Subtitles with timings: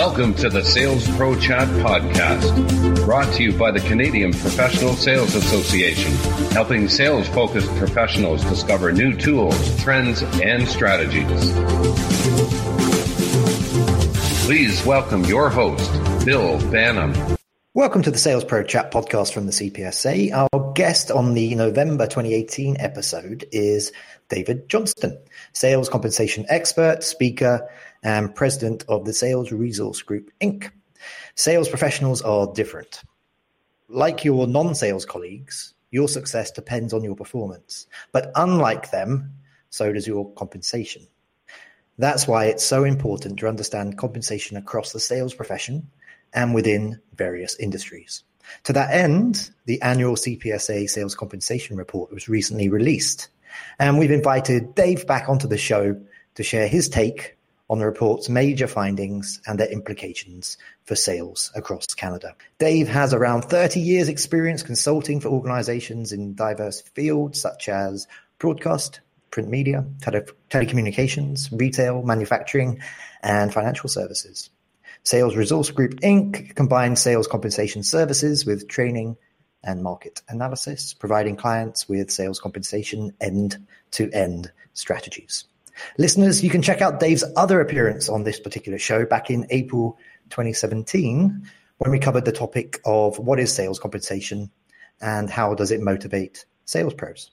[0.00, 5.34] Welcome to the Sales Pro Chat podcast, brought to you by the Canadian Professional Sales
[5.34, 6.10] Association,
[6.52, 11.52] helping sales focused professionals discover new tools, trends, and strategies.
[14.46, 15.92] Please welcome your host,
[16.24, 17.36] Bill Banham.
[17.74, 20.32] Welcome to the Sales Pro Chat podcast from the CPSA.
[20.32, 23.92] Our guest on the November 2018 episode is
[24.30, 25.18] David Johnston,
[25.52, 27.68] sales compensation expert, speaker,
[28.02, 30.70] and president of the Sales Resource Group, Inc.
[31.34, 33.02] Sales professionals are different.
[33.88, 37.86] Like your non sales colleagues, your success depends on your performance.
[38.12, 39.34] But unlike them,
[39.70, 41.06] so does your compensation.
[41.98, 45.90] That's why it's so important to understand compensation across the sales profession
[46.32, 48.22] and within various industries.
[48.64, 53.28] To that end, the annual CPSA sales compensation report was recently released.
[53.78, 56.00] And we've invited Dave back onto the show
[56.36, 57.36] to share his take
[57.70, 62.34] on the report's major findings and their implications for sales across Canada.
[62.58, 68.08] Dave has around 30 years experience consulting for organizations in diverse fields such as
[68.40, 72.80] broadcast, print media, tele- telecommunications, retail, manufacturing,
[73.22, 74.50] and financial services.
[75.04, 76.56] Sales Resource Group Inc.
[76.56, 79.16] combines sales compensation services with training
[79.62, 85.44] and market analysis, providing clients with sales compensation end-to-end strategies.
[85.98, 89.98] Listeners, you can check out Dave's other appearance on this particular show back in April
[90.30, 94.50] 2017 when we covered the topic of what is sales compensation
[95.00, 97.30] and how does it motivate sales pros.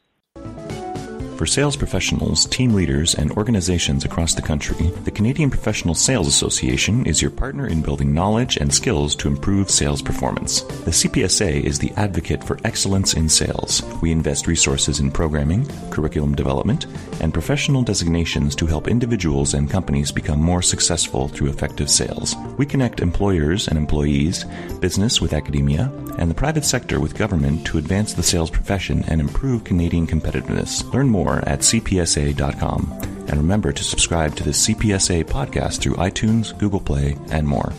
[1.38, 7.06] For sales professionals, team leaders, and organizations across the country, the Canadian Professional Sales Association
[7.06, 10.62] is your partner in building knowledge and skills to improve sales performance.
[10.62, 13.84] The CPSA is the advocate for excellence in sales.
[14.02, 16.88] We invest resources in programming, curriculum development,
[17.22, 22.36] and professional designations to help individuals and companies become more successful through effective sales.
[22.58, 24.44] We connect employers and employees,
[24.80, 29.22] business with academia, and the private sector with government to advance the sales profession and
[29.22, 30.84] improve Canadian competitiveness.
[30.92, 32.92] Learn more more at cpsa.com.
[33.27, 37.73] And remember to subscribe to the CPSA podcast through iTunes, Google Play, and more.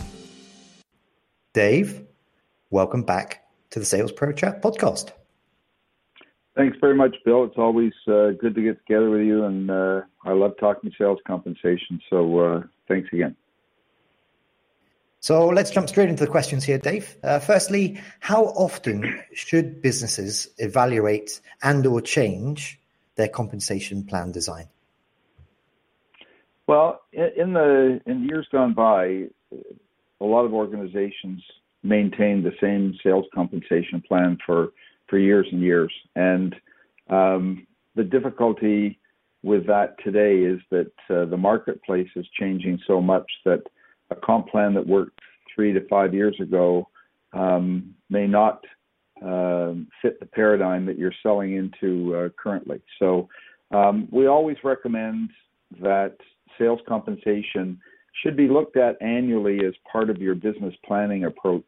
[1.53, 2.05] Dave,
[2.69, 5.11] welcome back to the Sales Pro Chat podcast.
[6.55, 7.45] Thanks very much, Bill.
[7.45, 11.19] It's always uh, good to get together with you, and uh, I love talking sales
[11.25, 11.99] compensation.
[12.09, 13.35] So uh, thanks again.
[15.21, 17.17] So let's jump straight into the questions here, Dave.
[17.23, 22.78] Uh, firstly, how often should businesses evaluate and/or change
[23.19, 24.67] their compensation plan design?
[26.67, 29.25] Well, in the in years gone by,
[30.21, 31.43] a lot of organizations
[31.83, 34.69] maintained the same sales compensation plan for
[35.09, 36.55] for years and years, and
[37.09, 38.99] um, the difficulty
[39.43, 43.63] with that today is that uh, the marketplace is changing so much that
[44.11, 45.19] a comp plan that worked
[45.53, 46.87] three to five years ago
[47.33, 48.63] um, may not
[49.21, 52.81] uh, fit the paradigm that you're selling into uh, currently.
[52.99, 53.27] So
[53.71, 55.29] um, we always recommend
[55.81, 56.15] that
[56.57, 57.79] sales compensation
[58.23, 61.63] should be looked at annually as part of your business planning approach.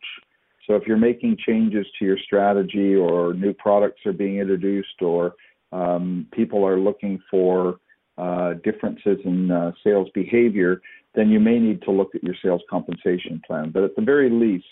[0.67, 5.35] So if you're making changes to your strategy or new products are being introduced or
[5.71, 7.79] um, people are looking for
[8.17, 10.81] uh, differences in uh, sales behavior,
[11.15, 13.71] then you may need to look at your sales compensation plan.
[13.71, 14.65] But at the very least,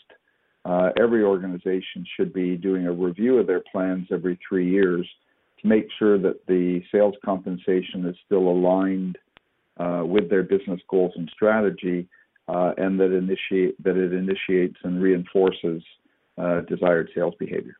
[0.70, 5.08] uh, every organization should be doing a review of their plans every three years
[5.60, 9.18] to make sure that the sales compensation is still aligned
[9.78, 12.08] uh, with their business goals and strategy,
[12.48, 15.82] uh, and that initiate that it initiates and reinforces
[16.38, 17.76] uh, desired sales behavior.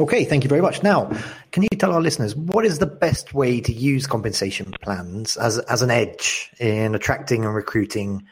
[0.00, 0.82] Okay, thank you very much.
[0.82, 1.10] Now,
[1.52, 5.58] can you tell our listeners what is the best way to use compensation plans as
[5.58, 8.24] as an edge in attracting and recruiting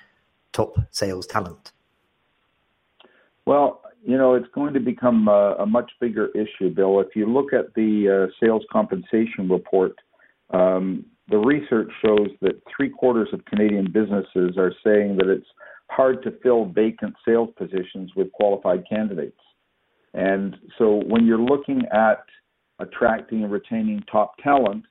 [0.53, 1.74] top sales talent?
[3.47, 7.01] Well, you know, it's going to become a, a much bigger issue, Bill.
[7.01, 9.97] If you look at the uh, sales compensation report,
[10.53, 15.47] um, the research shows that three quarters of Canadian businesses are saying that it's
[15.91, 19.41] hard to fill vacant sales positions with qualified candidates.
[20.13, 22.25] And so when you're looking at
[22.79, 24.85] attracting and retaining top talent,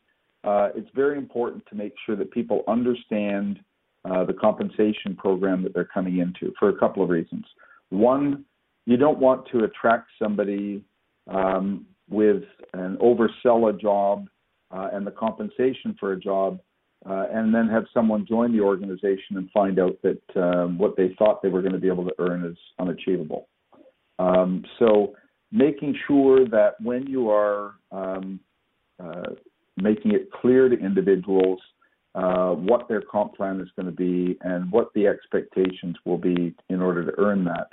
[0.44, 3.60] uh, it's very important to make sure that people understand
[4.06, 7.46] uh, the compensation program that they're coming into for a couple of reasons.
[7.94, 8.46] One,
[8.86, 10.84] you don't want to attract somebody
[11.28, 12.44] um, with
[12.74, 14.28] an oversell a job
[14.72, 16.60] uh, and the compensation for a job,
[17.08, 21.16] uh, and then have someone join the organization and find out that um, what they
[21.20, 23.48] thought they were going to be able to earn is unachievable.
[24.18, 25.14] Um, so,
[25.52, 28.40] making sure that when you are um,
[29.02, 29.34] uh,
[29.78, 31.60] making it clear to individuals
[32.16, 36.56] uh, what their comp plan is going to be and what the expectations will be
[36.70, 37.68] in order to earn that.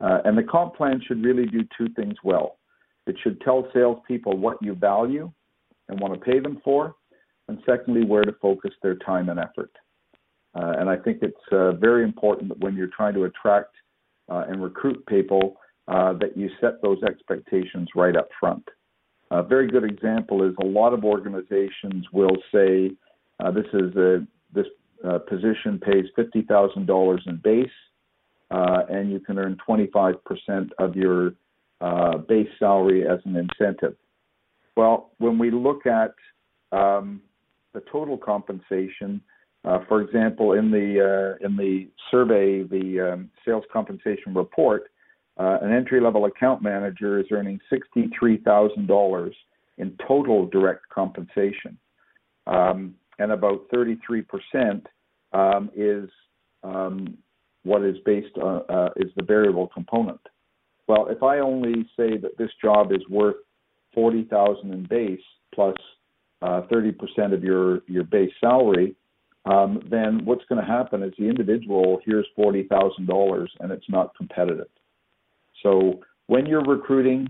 [0.00, 2.58] Uh, and the comp plan should really do two things well.
[3.06, 5.30] It should tell salespeople what you value
[5.88, 6.94] and want to pay them for,
[7.48, 9.72] and secondly, where to focus their time and effort.
[10.54, 13.74] Uh, and I think it's uh, very important that when you're trying to attract
[14.28, 15.56] uh, and recruit people,
[15.88, 18.62] uh, that you set those expectations right up front.
[19.32, 22.92] A very good example is a lot of organizations will say,
[23.40, 24.66] uh, "This is a this
[25.04, 27.70] uh, position pays fifty thousand dollars in base,
[28.50, 31.32] and you can earn twenty five percent of your
[32.28, 33.96] base salary as an incentive."
[34.76, 36.14] Well, when we look at
[36.72, 37.20] um,
[37.74, 39.20] the total compensation,
[39.64, 44.84] uh, for example, in the uh, in the survey, the um, sales compensation report,
[45.38, 49.34] uh, an entry level account manager is earning sixty three thousand dollars
[49.78, 51.76] in total direct compensation,
[52.46, 54.86] um, and about thirty three percent
[55.32, 56.08] um, is
[56.62, 57.18] um,
[57.64, 60.20] what is based on uh, is the variable component.
[60.88, 63.36] Well, if I only say that this job is worth
[63.94, 65.20] forty thousand in base
[65.54, 65.76] plus
[66.42, 68.94] uh, thirty uh, percent of your your base salary,
[69.44, 73.88] um, then what's going to happen is the individual hears forty thousand dollars and it's
[73.88, 74.68] not competitive.
[75.62, 77.28] So when you're recruiting,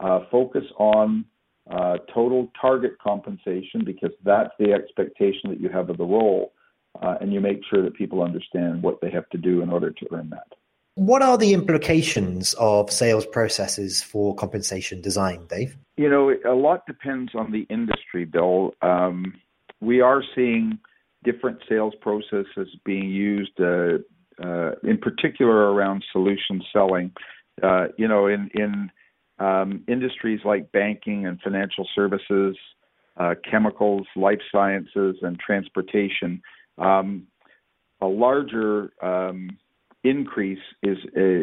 [0.00, 1.24] uh, focus on
[1.70, 6.52] uh, total target compensation because that's the expectation that you have of the role,
[7.02, 9.90] uh, and you make sure that people understand what they have to do in order
[9.90, 10.54] to earn that.
[10.94, 15.76] What are the implications of sales processes for compensation design, Dave?
[15.96, 18.72] You know, a lot depends on the industry, Bill.
[18.82, 19.34] Um,
[19.80, 20.78] we are seeing
[21.22, 23.98] different sales processes being used, uh,
[24.42, 27.12] uh, in particular around solution selling.
[27.62, 28.90] Uh, you know, in in
[29.38, 32.56] um, industries like banking and financial services,
[33.18, 36.42] uh, chemicals, life sciences, and transportation,
[36.78, 37.26] um,
[38.00, 39.50] a larger um,
[40.04, 40.98] increase is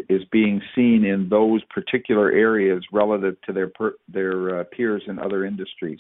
[0.10, 5.20] is being seen in those particular areas relative to their per, their uh, peers in
[5.20, 6.00] other industries.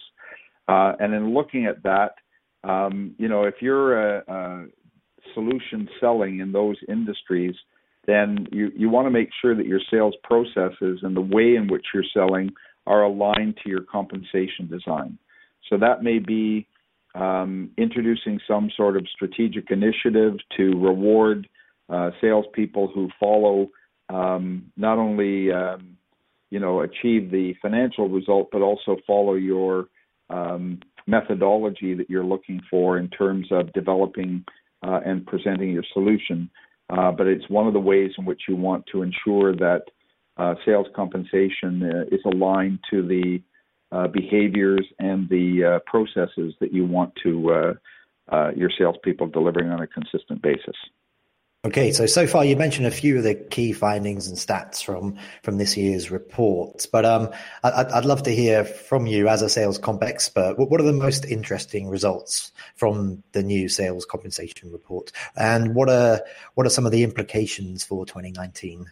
[0.68, 2.16] Uh, and in looking at that,
[2.64, 4.66] um, you know, if you're a, a
[5.34, 7.56] solution selling in those industries,
[8.08, 11.68] then you, you want to make sure that your sales processes and the way in
[11.70, 12.50] which you're selling
[12.88, 15.18] are aligned to your compensation design.
[15.70, 16.68] So that may be
[17.15, 21.47] um, introducing some sort of strategic initiative to reward
[21.89, 23.69] uh, salespeople who follow
[24.09, 25.97] um, not only um,
[26.51, 29.88] you know achieve the financial result, but also follow your
[30.29, 34.44] um, methodology that you're looking for in terms of developing
[34.85, 36.50] uh, and presenting your solution.
[36.89, 39.81] Uh, but it's one of the ways in which you want to ensure that
[40.38, 43.41] uh, sales compensation uh, is aligned to the
[43.92, 47.76] uh, behaviors and the uh, processes that you want to
[48.56, 50.76] your salespeople delivering on a consistent basis.
[51.66, 55.18] Okay, so so far you mentioned a few of the key findings and stats from
[55.42, 57.32] from this year's report, but um,
[57.64, 60.60] I'd, I'd love to hear from you as a sales comp expert.
[60.60, 65.90] What, what are the most interesting results from the new sales compensation report, and what
[65.90, 66.22] are
[66.54, 68.86] what are some of the implications for 2019?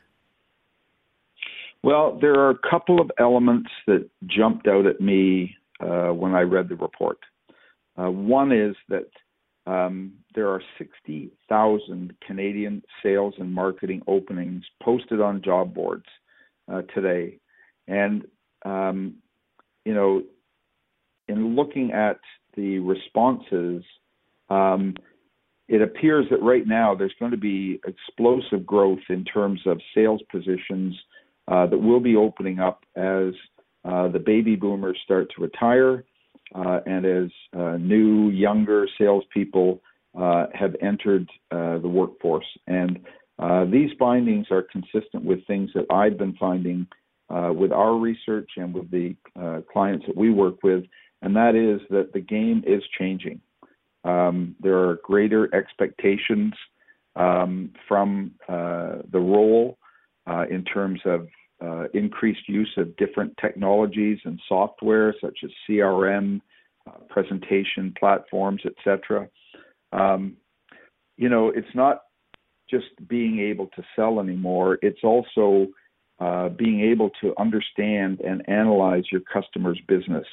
[1.84, 6.42] Well, there are a couple of elements that jumped out at me uh, when I
[6.42, 7.18] read the report.
[8.02, 9.10] Uh, one is that
[9.66, 16.06] um, there are 60,000 Canadian sales and marketing openings posted on job boards
[16.72, 17.38] uh, today.
[17.88, 18.24] And,
[18.64, 19.16] um,
[19.84, 20.24] you know,
[21.28, 22.20] in looking at
[22.56, 23.84] the responses,
[24.50, 24.96] um,
[25.68, 30.22] it appears that right now there's going to be explosive growth in terms of sales
[30.32, 30.96] positions
[31.48, 33.34] uh, that will be opening up as
[33.86, 36.06] uh, the baby boomers start to retire
[36.56, 39.82] uh, and as uh, new, younger salespeople
[40.18, 42.46] uh, have entered uh, the workforce.
[42.68, 43.00] And
[43.40, 46.88] uh, these findings are consistent with things that I've been finding
[47.30, 49.16] uh, with our research and with the
[49.72, 50.84] clients that we work with,
[51.24, 53.42] and that is that the game is changing.
[54.04, 56.54] Um, there are greater expectations
[57.16, 59.78] um, from the role
[60.50, 61.28] in terms of
[61.64, 66.42] uh, increased use of different technologies and software such as CRM,
[66.88, 69.30] uh, presentation platforms, etc.
[69.94, 70.36] Um,
[71.16, 72.02] you know, it's not
[72.70, 74.80] just being able to sell anymore.
[74.82, 75.68] It's also
[76.20, 80.28] uh, being able to understand and analyze your customer's business.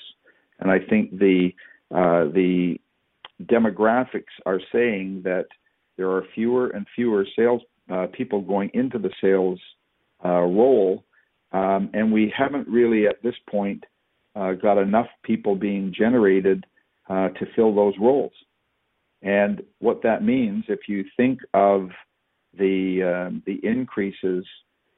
[0.58, 1.50] And I think the
[1.92, 2.80] uh, the
[3.44, 5.46] demographics are saying that
[5.96, 9.60] there are fewer and fewer sales uh, people going into the sales
[10.24, 11.04] uh, role
[11.52, 13.84] um, and we haven't really, at this point,
[14.36, 16.64] uh, got enough people being generated
[17.08, 18.32] uh, to fill those roles.
[19.22, 21.90] And what that means, if you think of
[22.56, 24.44] the uh, the increases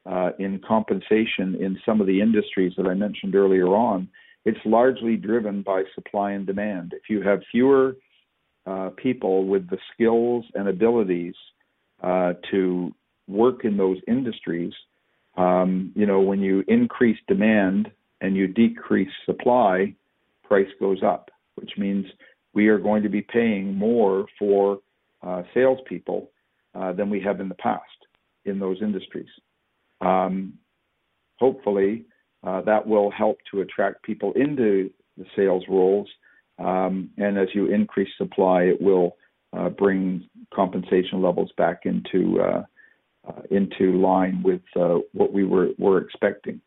[0.06, 4.08] uh, in compensation in some of the industries that I mentioned earlier on,
[4.44, 6.92] it's largely driven by supply and demand.
[6.94, 7.96] If you have fewer
[8.66, 11.34] uh, people with the skills and abilities
[12.02, 12.94] uh, to
[13.26, 14.72] work in those industries,
[15.36, 19.94] um, you know, when you increase demand and you decrease supply,
[20.44, 22.06] price goes up, which means
[22.54, 24.80] we are going to be paying more for
[25.22, 26.30] uh, salespeople
[26.74, 27.82] uh, than we have in the past
[28.44, 29.28] in those industries.
[30.00, 30.54] Um,
[31.38, 32.04] hopefully,
[32.44, 36.08] uh, that will help to attract people into the sales roles.
[36.58, 39.16] Um, and as you increase supply, it will
[39.52, 42.62] uh, bring compensation levels back into uh,
[43.50, 46.60] into line with uh, what we were were expecting.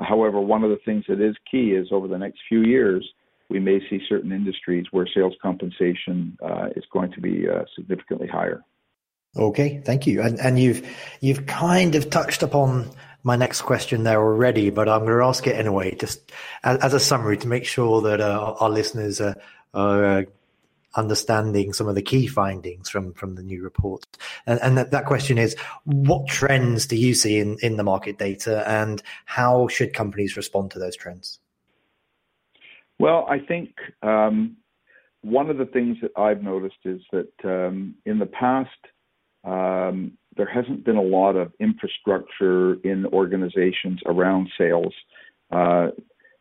[0.00, 3.08] however, one of the things that is key is over the next few years,
[3.48, 6.36] we may see certain industries where sales compensation
[6.76, 8.62] is going to be significantly higher.
[9.36, 10.22] Okay, thank you.
[10.22, 10.86] And and you've
[11.20, 12.90] you've kind of touched upon
[13.26, 16.30] my next question there already, but I'm going to ask it anyway, just
[16.62, 19.34] as, as a summary to make sure that uh, our listeners are,
[19.74, 20.22] are uh,
[20.96, 24.04] understanding some of the key findings from from the new report.
[24.46, 28.18] And, and that, that question is, what trends do you see in in the market
[28.18, 31.38] data, and how should companies respond to those trends?
[32.98, 33.70] Well, I think.
[34.02, 34.56] Um,
[35.22, 38.70] one of the things that I've noticed is that um, in the past,
[39.42, 44.94] um, there hasn't been a lot of infrastructure in organizations around sales.
[45.50, 45.88] Uh,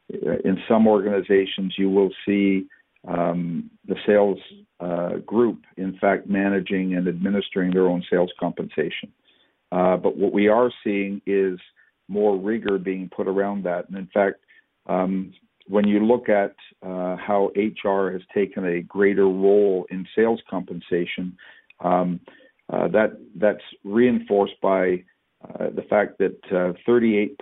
[0.09, 2.67] in some organizations, you will see
[3.07, 4.39] um, the sales
[4.79, 9.11] uh, group, in fact, managing and administering their own sales compensation.
[9.71, 11.59] Uh, but what we are seeing is
[12.07, 13.87] more rigor being put around that.
[13.89, 14.37] And in fact,
[14.87, 15.33] um,
[15.67, 21.35] when you look at uh, how HR has taken a greater role in sales compensation,
[21.79, 22.19] um,
[22.71, 25.03] uh, that that's reinforced by
[25.59, 27.35] uh, the fact that uh, 38%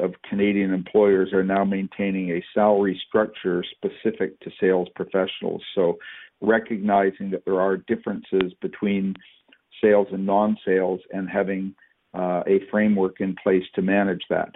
[0.00, 5.62] of Canadian employers are now maintaining a salary structure specific to sales professionals.
[5.74, 5.98] So,
[6.40, 9.14] recognizing that there are differences between
[9.82, 11.74] sales and non-sales, and having
[12.14, 14.54] uh, a framework in place to manage that.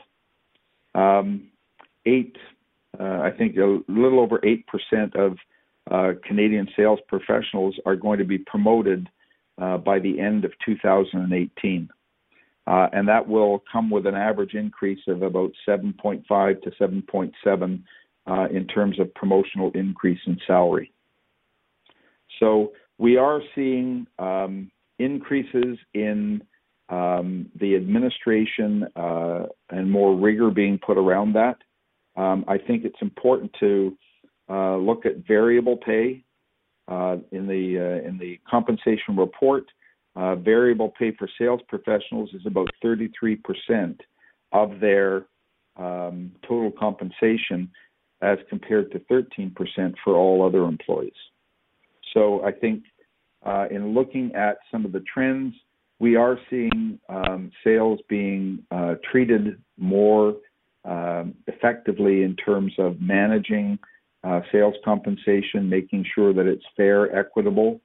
[0.94, 1.48] Um,
[2.06, 2.36] eight,
[2.98, 5.36] uh, I think a little over eight percent of
[6.22, 9.08] Canadian sales professionals are going to be promoted
[9.60, 11.88] uh, by the end of 2018.
[12.68, 17.82] Uh, and that will come with an average increase of about 7.5 to 7.7
[18.26, 20.92] uh, in terms of promotional increase in salary.
[22.38, 26.42] So we are seeing um, increases in
[26.90, 31.56] um, the administration uh, and more rigor being put around that.
[32.16, 33.96] Um, I think it's important to
[34.50, 36.22] uh, look at variable pay
[36.86, 39.64] uh, in the uh, in the compensation report,
[40.18, 43.38] uh, variable pay for sales professionals is about 33%
[44.52, 45.26] of their
[45.76, 47.70] um, total compensation,
[48.20, 49.54] as compared to 13%
[50.02, 51.12] for all other employees.
[52.12, 52.82] So I think
[53.46, 55.54] uh, in looking at some of the trends,
[56.00, 60.34] we are seeing um, sales being uh, treated more
[60.84, 63.78] um, effectively in terms of managing
[64.24, 67.80] uh, sales compensation, making sure that it's fair, equitable.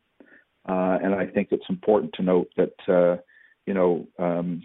[0.68, 3.22] Uh, and I think it's important to note that, uh,
[3.66, 4.64] you know, um,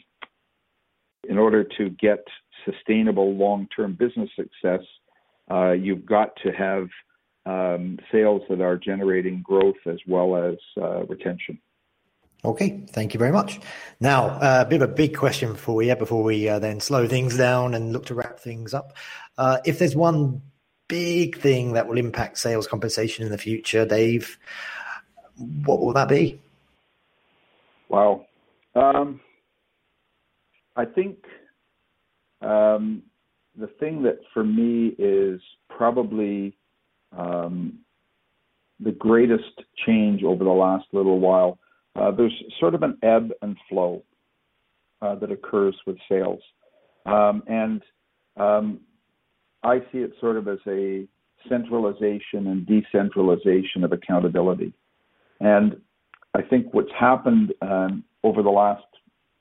[1.28, 2.24] in order to get
[2.64, 4.80] sustainable long-term business success,
[5.50, 6.88] uh, you've got to have
[7.46, 11.58] um, sales that are generating growth as well as uh, retention.
[12.44, 13.58] Okay, thank you very much.
[13.98, 17.08] Now, uh, a bit of a big question for you before we uh, then slow
[17.08, 18.92] things down and look to wrap things up.
[19.64, 20.42] If there's one
[20.88, 24.38] big thing that will impact sales compensation in the future, Dave,
[25.38, 26.40] what will that be?
[27.88, 28.26] Wow.
[28.74, 29.20] Um,
[30.76, 31.16] I think
[32.40, 33.02] um,
[33.58, 36.56] the thing that for me is probably
[37.16, 37.78] um,
[38.80, 41.58] the greatest change over the last little while.
[41.96, 44.02] Uh, there's sort of an ebb and flow
[45.02, 46.40] uh, that occurs with sales.
[47.06, 47.82] Um, and
[48.36, 48.80] um,
[49.62, 51.06] I see it sort of as a
[51.48, 54.72] centralization and decentralization of accountability.
[55.40, 55.80] And
[56.34, 58.84] I think what's happened um, over the last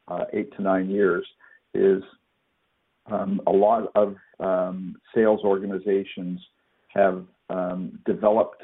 [0.07, 1.25] uh, eight to nine years
[1.73, 2.03] is
[3.11, 6.39] um, a lot of um, sales organizations
[6.89, 8.61] have um, developed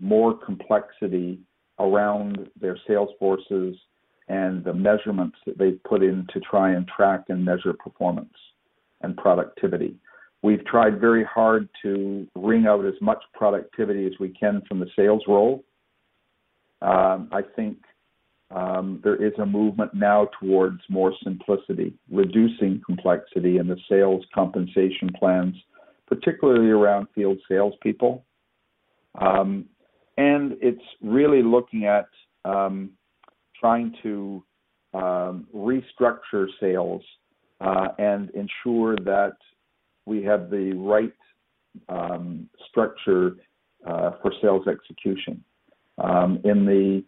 [0.00, 1.38] more complexity
[1.78, 3.76] around their sales forces
[4.28, 8.34] and the measurements that they've put in to try and track and measure performance
[9.02, 9.96] and productivity.
[10.42, 14.88] We've tried very hard to wring out as much productivity as we can from the
[14.96, 15.64] sales role.
[16.82, 17.78] Um, I think
[18.50, 25.10] um, there is a movement now towards more simplicity, reducing complexity in the sales compensation
[25.18, 25.54] plans,
[26.06, 28.24] particularly around field salespeople.
[29.20, 29.66] Um,
[30.18, 32.08] and it's really looking at
[32.44, 32.90] um,
[33.58, 34.44] trying to
[34.92, 37.02] um, restructure sales
[37.60, 39.36] uh, and ensure that
[40.04, 41.14] we have the right
[41.88, 43.36] um, structure
[43.86, 45.42] uh, for sales execution.
[45.98, 47.04] Um, in the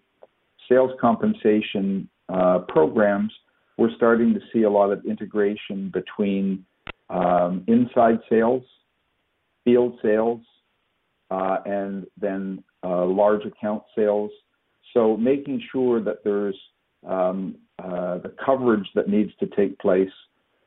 [0.68, 3.32] sales compensation uh, programs,
[3.76, 6.64] we're starting to see a lot of integration between
[7.10, 8.62] um, inside sales,
[9.64, 10.40] field sales,
[11.30, 14.30] uh, and then uh, large account sales.
[14.92, 16.56] So making sure that there's
[17.06, 20.10] um, uh, the coverage that needs to take place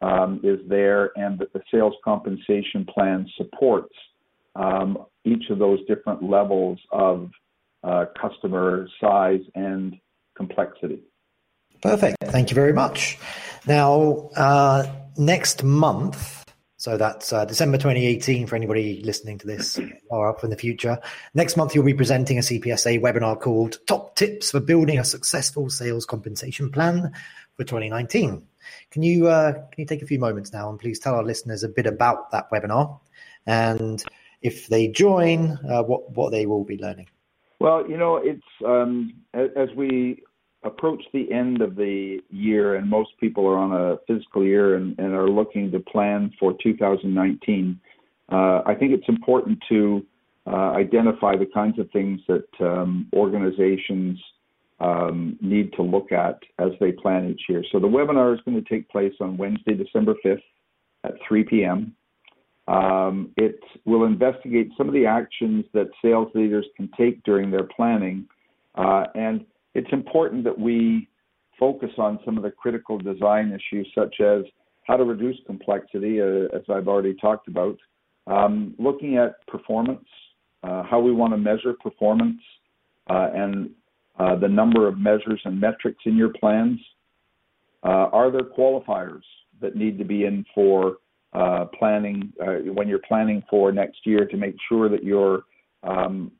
[0.02, 3.94] um, is there, and that the sales compensation plan supports
[4.56, 7.30] um, each of those different levels of
[8.19, 9.96] customer size and
[10.36, 11.01] complexity.
[11.81, 12.17] Perfect.
[12.24, 13.17] Thank you very much.
[13.67, 14.86] Now, uh,
[15.17, 16.46] next month,
[16.77, 19.79] so that's uh, December 2018 for anybody listening to this
[20.10, 21.00] or up in the future.
[21.34, 25.69] Next month, you'll be presenting a CPSA webinar called Top Tips for Building a Successful
[25.69, 27.12] Sales Compensation Plan
[27.55, 28.43] for 2019.
[28.91, 31.63] Can you, uh, can you take a few moments now and please tell our listeners
[31.63, 33.00] a bit about that webinar
[33.46, 34.03] and
[34.41, 37.07] if they join, uh, what, what they will be learning?
[37.60, 40.24] Well, you know, it's um, as we
[40.64, 44.98] approach the end of the year, and most people are on a fiscal year and,
[45.00, 47.80] and are looking to plan for 2019,
[48.32, 50.06] uh, I think it's important to
[50.46, 54.20] uh, identify the kinds of things that um, organizations
[54.80, 57.64] um, need to look at as they plan each year.
[57.72, 60.42] So the webinar is going to take place on Wednesday, December 5th
[61.04, 61.96] at 3 p.m.
[62.68, 67.64] Um, it will investigate some of the actions that sales leaders can take during their
[67.64, 68.28] planning
[68.78, 69.44] uh, and
[69.74, 71.10] it's important that we
[71.60, 74.44] focus on some of the critical design issues, such as
[74.84, 77.77] how to reduce complexity, uh, as I've already talked about,
[78.27, 80.06] um, looking at performance,
[80.64, 82.40] uh, how we want to measure performance,
[83.10, 83.72] uh, and
[84.20, 86.80] uh, the number of measures and metrics in your plans.
[87.84, 89.22] Uh, are there qualifiers
[89.62, 90.98] that need to be in for
[91.33, 92.31] uh, planning
[92.74, 95.44] when you're planning for next year to make sure that you're,
[95.83, 96.31] um,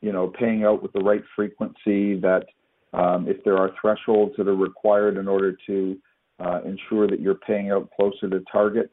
[0.00, 2.44] you know, paying out with the right frequency that
[2.92, 5.96] um, if there are thresholds that are required in order to
[6.40, 8.90] uh, ensure that you're paying out closer to target.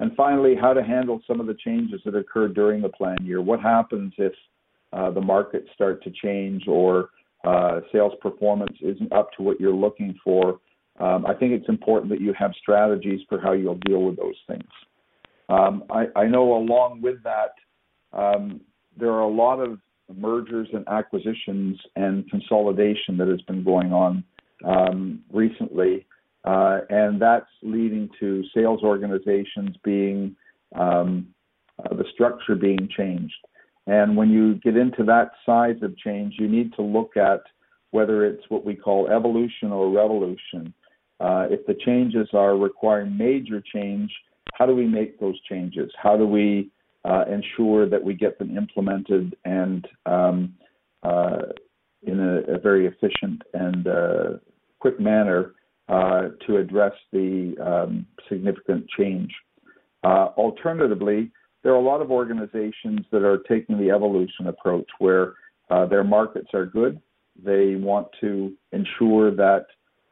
[0.00, 3.42] And finally, how to handle some of the changes that occur during the plan year.
[3.42, 4.32] What happens if
[4.92, 7.10] uh, the markets start to change or
[7.44, 10.58] uh, sales performance isn't up to what you're looking for?
[11.00, 14.36] Um, I think it's important that you have strategies for how you'll deal with those
[14.46, 14.68] things.
[15.48, 17.54] Um, I, I, know along with that,
[18.12, 18.60] um,
[18.96, 19.78] there are a lot of
[20.14, 24.22] mergers and acquisitions and consolidation that has been going on
[24.64, 26.06] um, recently,
[26.44, 30.36] uh, and that's leading to sales organizations being
[30.78, 31.26] um,
[31.78, 33.34] uh, the structure being changed.
[33.86, 37.40] And when you get into that size of change, you need to look at
[37.90, 40.72] whether it's what we call evolution or revolution.
[41.20, 44.10] Uh, if the changes are requiring major change,
[44.54, 45.90] how do we make those changes?
[46.02, 46.70] How do we
[47.04, 50.54] uh, ensure that we get them implemented and um,
[51.02, 51.38] uh,
[52.02, 53.86] in a, very efficient and
[54.80, 55.54] quick manner
[55.88, 59.30] to address the um, significant change.
[60.04, 61.30] Alternatively,
[61.62, 65.34] there are a lot of organizations that are taking the evolution approach where
[65.88, 67.00] their markets are good.
[67.42, 69.66] They want to ensure that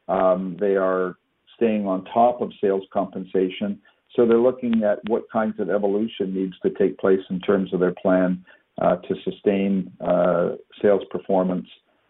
[0.09, 1.15] um, they are
[1.55, 3.79] staying on top of sales compensation
[4.15, 7.79] so they're looking at what kinds of evolution needs to take place in terms of
[7.79, 8.43] their plan
[8.81, 11.67] uh, to sustain uh, sales performance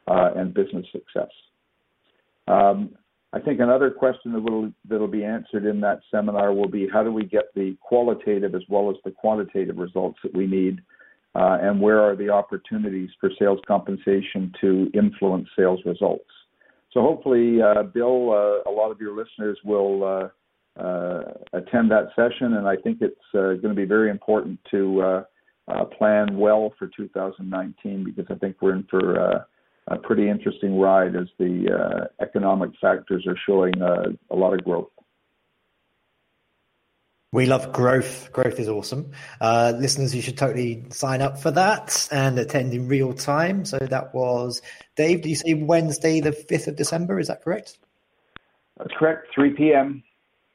[0.08, 1.30] uh, and business success.
[2.48, 2.92] Um,
[3.32, 7.04] I think another question that will that'll be answered in that seminar will be how
[7.04, 10.82] do we get the qualitative as well as the quantitative results that we need,
[11.36, 16.26] uh, and where are the opportunities for sales compensation to influence sales results.
[16.92, 21.22] So hopefully, uh, Bill, uh, a lot of your listeners will uh,
[21.54, 25.24] attend that session, and I think it's uh, going to be very important to uh,
[25.68, 29.46] uh, plan well for 2019 because I think we're in for
[29.90, 34.64] a pretty interesting ride as the uh, economic factors are showing uh, a lot of
[34.64, 34.90] growth.
[37.32, 38.32] We love growth.
[38.32, 39.12] Growth is awesome.
[39.40, 43.66] Uh, listeners, you should totally sign up for that and attend in real time.
[43.66, 44.64] So that was,
[44.96, 47.20] Dave, do you say Wednesday, the 5th of December?
[47.20, 47.78] Is that correct?
[48.78, 50.04] That's correct, 3 p.m.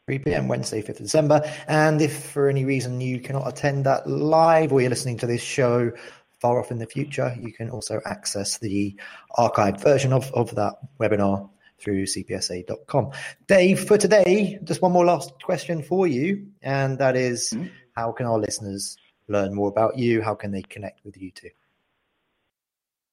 [0.07, 0.49] 3 p.m.
[0.49, 1.43] Wednesday, 5th of December.
[1.69, 5.43] And if for any reason you cannot attend that live or you're listening to this
[5.43, 5.93] show
[6.41, 8.97] far off in the future, you can also access the
[9.39, 13.11] archived version of, of that webinar through cpsa.com.
[13.47, 17.67] Dave, for today, just one more last question for you, and that is, mm-hmm.
[17.95, 18.97] how can our listeners
[19.29, 20.23] learn more about you?
[20.23, 21.51] How can they connect with you too?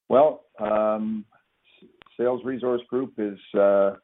[0.10, 1.26] Well, um,
[2.18, 3.96] Sales Resource Group is uh, uh,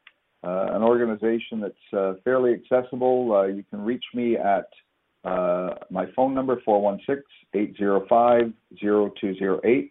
[0.43, 3.36] an organization that's uh, fairly accessible.
[3.36, 4.70] Uh, you can reach me at
[5.24, 6.62] uh, my phone number
[7.54, 9.89] 416-805-0208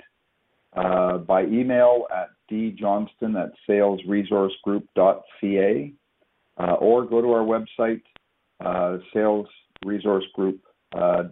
[0.77, 5.93] uh, by email at djohnston at salesresourcegroup.ca
[6.59, 8.03] uh, or go to our website
[8.61, 10.59] uh, salesresourcegroup.ca.
[10.95, 11.25] Uh,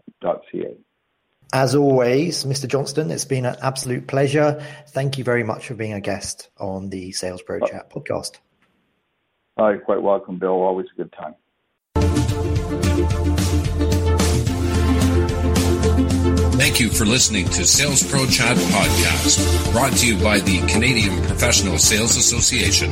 [1.53, 2.69] As always, Mr.
[2.69, 4.63] Johnston, it's been an absolute pleasure.
[4.89, 8.39] Thank you very much for being a guest on the Sales Pro uh, Chat podcast.
[9.57, 10.51] Oh, you're quite welcome, Bill.
[10.51, 11.37] Always a good time.
[16.75, 21.23] Thank you for listening to Sales Pro Chat podcast, brought to you by the Canadian
[21.23, 22.91] Professional Sales Association.